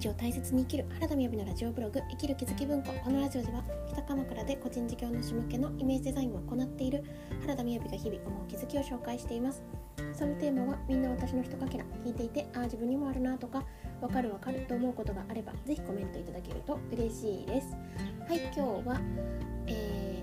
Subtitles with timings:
[0.00, 3.62] 日を大切に生きる原田みやびのラジオブログ生きる気づき文庫このラジオでは
[3.92, 7.04] 北鎌倉で個人事業主向けのイメージデザインを行っている
[7.42, 9.62] 原田みやびが日々思う気づきを紹介しています。
[10.14, 13.62] そのテーマはみんな私のひとかけら聞いていてああ自分にもあるなとか
[14.00, 17.76] わかるわかると思うことがあればぜひコメントいただけると嬉しいです。
[18.26, 19.00] はい今日は、
[19.66, 20.22] え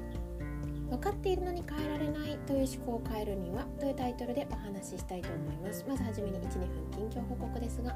[0.88, 5.86] ー、分かっているのに変えられないという思考を変えるにはというタイトルでお話ししたいと思います？
[5.88, 6.58] まずはじめに12
[6.98, 7.96] 分近況報告ですが。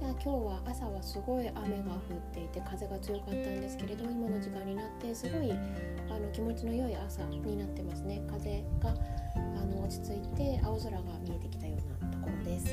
[0.00, 8.22] いや今日は朝はすごい雨が降っていて風が強かったんですけれど今の時間になってすごいあの気持ちの良い朝になってますね。
[8.30, 8.94] 風が
[9.34, 12.66] あの落ち着いて青空が見えてきたようなところです。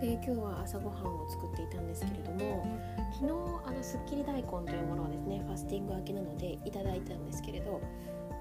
[0.00, 2.66] で今日は朝ごはんを作っていたんですけれども
[3.14, 3.32] 昨日
[3.64, 7.80] あのすっきり大根というものはですねファスティング明けなのでいただいたんですけれど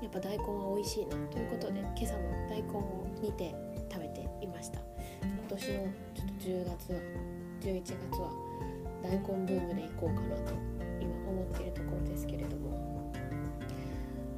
[0.01, 3.55] やっぱ大根は美味しいなということで今朝も大根を煮て
[3.89, 4.79] 食べていました。
[5.21, 7.34] 今年のちょっと10月
[7.65, 8.29] 11月は
[9.01, 10.53] 大根ブームでいこうかなと
[11.01, 13.11] 今思っているところですけれども。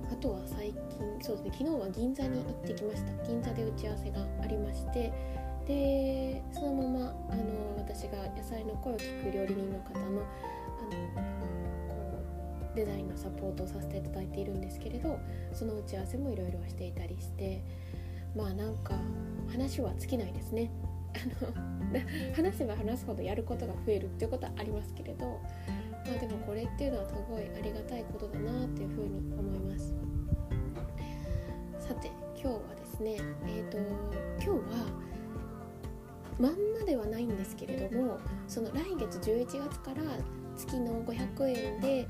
[0.09, 0.75] あとは最近
[1.21, 3.27] そうですね昨日は銀座に行ってきました。
[3.27, 5.11] 銀座で打ち合わせがありまして。
[5.67, 7.43] でそのままあの
[7.77, 10.21] 私が野菜の声を聞く料理人の方のあの
[11.89, 12.23] こ
[12.73, 15.19] うデザインのサポートをさせていただいているんですけれど
[15.52, 17.61] その打ち合わせもいろいろしていたりして。
[18.35, 18.93] まあなんか
[19.52, 20.69] 話は尽きないですね。
[21.41, 21.53] の
[22.35, 29.93] 話せば話すほどやることが増えるっていうことはありますけれど、まあ、でもこれっていうのはすごいありがたいことだなっていうふうに思います
[31.79, 33.77] さて今日はですねえっ、ー、と
[34.43, 35.07] 今日は
[36.39, 40.03] まんまではないんですけれどもその来月11月から
[40.55, 42.07] 月の500円で、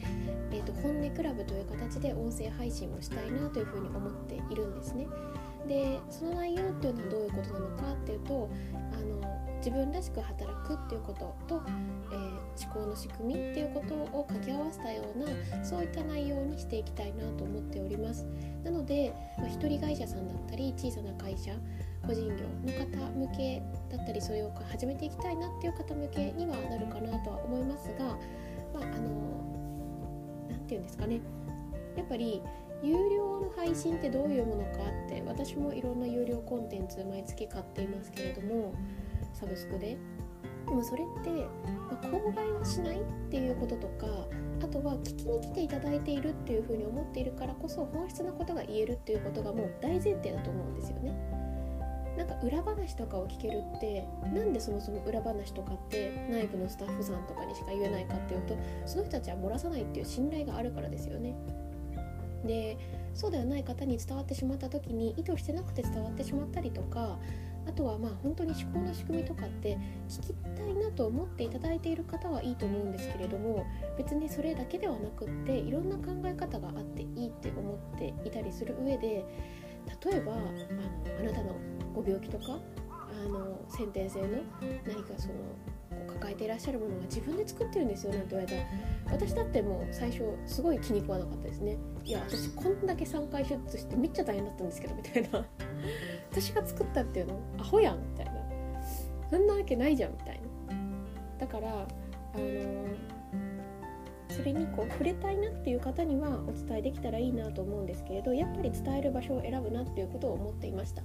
[0.52, 5.08] えーと、本音クラブという形で音声配信をしたいなというふうに思っているんですね。
[5.68, 8.50] でその内容っていうのはどういうことなのかっていうと
[8.94, 11.62] あの自分らしく働くっていうことと、
[12.12, 18.26] えー、思考の仕組みっていうことを掛け合わせたようなそういった内容にしていきたいなと思っております。
[18.64, 21.52] なので、まあ、一人会社さんだったり小さな会社
[22.06, 31.20] 個人業の方向けだったりそれを始めていきたいなっていう方向けにはなるかなとは思いますがまああの何て言うんですかね。
[31.96, 32.42] やっぱり
[32.84, 38.74] 有料の配信ってどういうものかって私もいろんな有料コンテンツ毎月買っていますけれども
[39.34, 39.98] サブスクで
[40.68, 44.06] でもそれって、まあ、購買はしないっていうこととか
[44.62, 51.16] あとは聞きに来ていただいているっていうふうに思っているからこそ本質なことが言えるっていうことがもう大前提だと思うんですよね。
[52.18, 58.58] なんか裏話とかを聞けるってなんでそもそも裏話とかって内部のスタッフさんとかにしか言えないかっていうと
[58.88, 61.36] その人たちは漏らさないっていう信頼があるからですよね。
[62.48, 62.78] で
[63.14, 67.20] そうではない方に伝わってしまった時に意図してなくて伝わってしまったりとか
[67.68, 69.78] あとはまあ本当に思考の仕組みとかって
[70.08, 73.66] 聞きたいなと思っていただいている方はいいと思うんですけれども
[73.98, 79.26] 別にそれだけではなくっていろんな考え方があっていいって思っていたりする上で
[80.06, 80.44] 例えばあの
[81.20, 81.56] あなたの
[81.94, 82.60] ご病気とか
[83.26, 84.28] あの先天性の
[84.86, 85.34] 何かその
[86.08, 88.68] 抱えていらっしゃるものが自分で作ってるんですよなんて言われたら
[89.18, 91.78] 私だってもう最初すごい気に食わなかったですね。
[92.04, 95.46] いや私こんだけ3回手術してめっちゃ大変だったんですけどみたいな。
[96.32, 98.34] 私が作ったっていうのアホやんみたいな。
[99.30, 100.48] そんなわけないじゃんみたいな。
[101.40, 102.96] だからあのー、
[104.30, 111.02] それにこう触れたいなっていう方にはお伝えできたらいいなと思うんですけれどやっぱり伝える場所を選ぶなっていうことを思っていました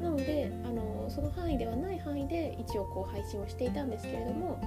[0.00, 4.60] なので、あの、その範囲ではない範囲で一応こう配信をしていたんですけれども、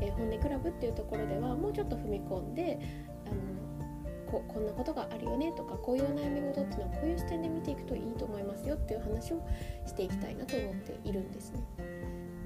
[0.00, 2.78] えー、本音クラブっていうところではもうちょっと踏み込んで
[3.26, 3.56] あの
[4.30, 9.46] ここんなことがあるよねとかこういうお悩み事っていうのはこういう視点で見ていくといいと思いますよっていう話を
[9.86, 11.60] していきたいなと思っているんですね。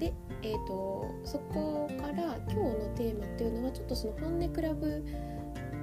[0.01, 0.13] で、
[0.43, 5.05] えーと、そこから今日のテーマっていうのはちょっとその本音クラブ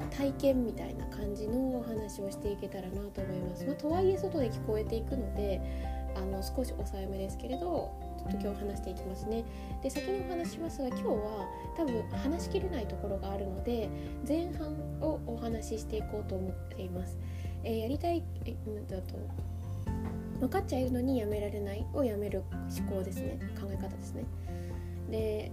[0.09, 3.65] 体験みたいな感じのお話をしていけたらなと思います。
[3.65, 5.61] まあ、とはいえ外で聞こえていくので
[6.15, 9.45] あの少し抑えめですけれどちょっと今日話していきますね
[9.83, 11.47] で先にお話しますが今日は
[11.77, 13.87] 多分話しきれないところがあるので
[14.27, 17.17] 前半をお話ししていこうと思っています、
[17.63, 18.55] えー、やりたいえ
[18.89, 19.15] だと
[20.39, 22.43] 分かっちゃいるのにやめられないをやめる
[22.79, 23.39] 思考ですね。
[23.59, 24.23] 考え方ですね。
[25.09, 25.51] で、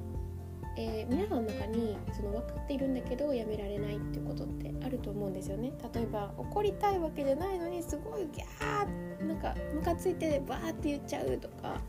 [0.77, 5.73] えー、皆さんの中にその分かっているんだけどやめられないっていうことってあると思うんですよね。
[5.95, 11.81] 例えば怒りたいわけじゃないのにすごいギャーなんかムカついてバーって言っちゃうとか。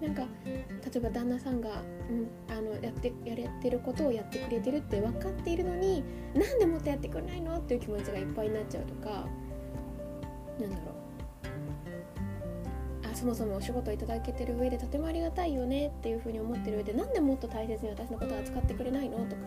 [0.00, 0.62] なんか例
[0.94, 6.04] えば旦那さんが、うん、あのやってやれてることをやってくれてるって分かっているのに
[6.36, 7.58] なんでもっとやってくれないの？
[7.58, 9.26] っていう気持ちがいっぱいになっちゃうとか。
[10.60, 10.97] なんだろう。
[13.18, 19.42] そもそもお仕事いただけてる上でとてもありがたいよねっていうふうに思ってる上でなんでもっと大切に私のことを扱ってくれないのとか、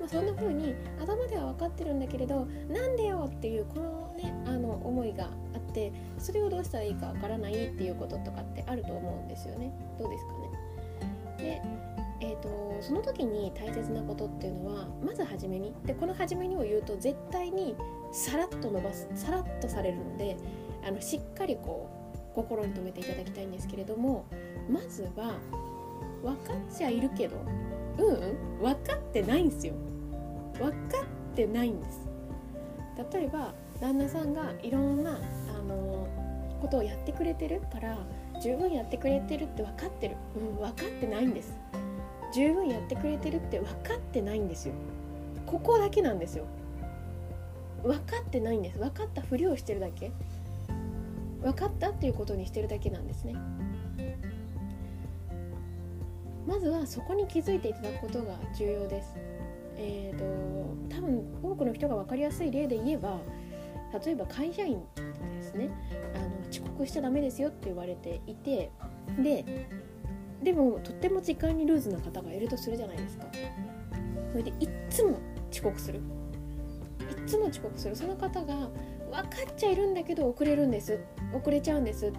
[0.00, 9.72] まあ、そんな風に頭では分かってるんだけれどなんでよっていうこのねあの思いがあってそれをどうしたらいいかわからないっていうこととかってあると思うんですよね。
[9.98, 10.38] どうですかね。
[11.38, 11.62] で
[12.18, 15.74] えーと、その時に大切なことっていうのはまず初めに。
[15.84, 17.76] でこの初めにを言うと絶対に
[18.12, 20.36] さらっと伸ばすさらっとされるので
[20.86, 22.05] あのしっかりこう
[22.36, 24.26] 心に留めていただきたいんですけれども
[24.70, 25.38] まずは
[26.22, 27.36] 分かっちゃいるけど
[27.98, 29.72] うん分かってないんですよ。
[30.58, 30.76] 分か
[31.32, 32.00] ってないんです。
[33.12, 36.06] 例えば旦那さんがいろんなあの
[36.60, 37.98] ことをやってくれてるから
[38.42, 41.54] 十分やってくれてるって分かってる、うん、分かってないんです。
[42.34, 44.74] 十分やってくれてるって分かってないんですよ。
[45.46, 46.44] ここだけなんですよ。
[47.82, 48.78] 分かってないんです。
[48.78, 50.10] 分かったふりをしてるだけ。
[51.46, 53.36] 分かったっていうことにしてるだけなんですね。
[56.44, 59.14] まずはそこに気づいていただくことが重要です。
[59.76, 60.24] えーと、
[60.96, 63.20] 多分多くの人が分かりやすい例で言えば
[64.04, 64.82] 例えば会社員
[65.36, 65.70] ですね。
[66.16, 68.72] あの遅刻しちゃダメですよって言われていて
[69.22, 69.68] で
[70.42, 73.26] でもとっても時間にルーズな方がいるとするじゃないですか。
[74.32, 75.18] それでいっつも
[75.52, 76.00] 遅刻する。
[76.00, 77.94] いっつも遅刻する。
[77.94, 78.68] その方が
[79.10, 80.98] 分かっちゃいるんだけど遅れるんです。
[81.34, 82.12] 遅れちゃうんです。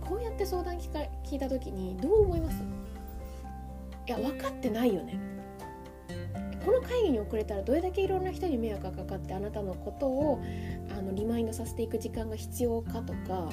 [0.00, 2.62] こうやって相談聞か聞いた時にどう思います？
[4.06, 5.18] いや分かってないよね。
[6.64, 10.42] この会議に遅れたらどれだけいろんな人に迷惑がかかってあなたのことを
[10.96, 13.48] あのリマインドさせていく時間が必要かとか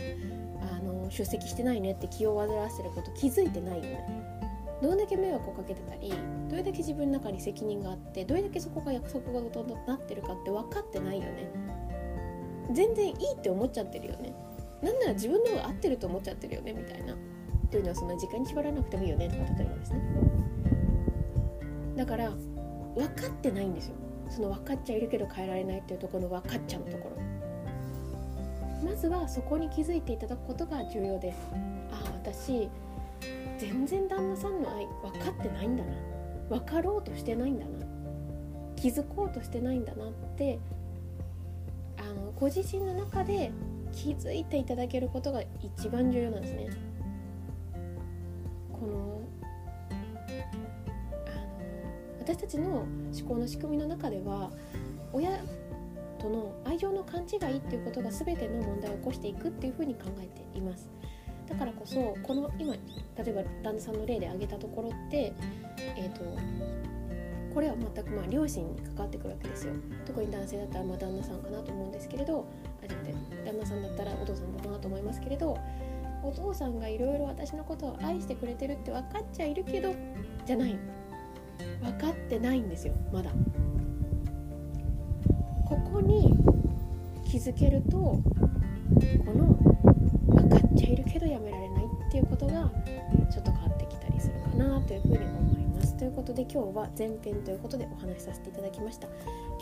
[0.74, 4.34] あの出席してないねって気を煩わせること気づいてないよね。
[4.82, 6.14] どれだけ迷惑をかけてたり
[6.50, 11.50] どれだけ自分の中に責任があってどれだけそこが約束事になってるかって分かってないよね。
[12.74, 14.34] 全然いいって思っちゃってるよね。
[14.82, 17.16] なんなら自分の方が合ってると思っちゃってるよねみたいな。
[17.72, 20.02] というのはそんな時間に縛らなくてもいいよねとか例えばですね。
[21.96, 22.32] だから
[22.96, 23.96] 分かってないんですよ。
[24.30, 27.22] その分かっちゃいるけど変えられないっていうところの分かっちゃうところ。
[28.84, 31.38] まずはそこに気づいていただくことが重要です
[31.92, 32.70] ああ私
[33.58, 35.92] 全然旦那さんの愛分かってないんだな。
[36.50, 37.72] 分かろうとしてないんだな。
[38.76, 40.60] 気づこうとしてないんだなって
[42.40, 43.52] ご自身の中で
[43.92, 46.70] 気づいていただけることが一番重要なんですね。
[48.72, 49.22] この
[49.90, 52.88] あの私たちの思
[53.28, 54.52] 考の仕組みの中では
[55.12, 55.40] 親
[56.20, 60.90] との愛情の勘違いっていうことが全ての問題を起こしていくっていうふうに考えています。
[61.48, 62.80] だからこそこの今例
[63.28, 65.34] えば旦那さんの例で挙げたところって
[65.96, 66.24] えっ、ー、と
[67.58, 69.74] これは全くまあ両親に関わってくるわけですよ。
[70.06, 72.46] 特に男性だったらまあ旦那さんかなと思うんですけれど
[72.84, 72.98] あじゃ
[73.52, 75.58] 旦那さんだったらお父さんだなと思いますけれど
[76.24, 79.96] お父さんがいろいろ私のことを愛してくれてるって分かっちゃいるけど
[80.46, 80.78] じゃない。
[81.82, 83.32] 分かってないんですよまだ。
[85.66, 86.38] ここに
[87.26, 88.22] 気づけるとこ
[89.34, 89.58] の
[90.28, 92.70] 分かっちゃいるけどやめられないっていうことが
[93.32, 95.57] ちょっと変わってきたりするかなというふうに思い
[95.88, 95.98] ます。
[95.98, 99.08] ということで今日は前編ということでお話しさせていただきました。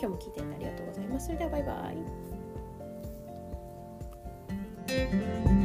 [0.00, 1.26] 日も聞いていてありがとうございます。
[1.26, 1.92] それではバイバ
[5.52, 5.55] イ。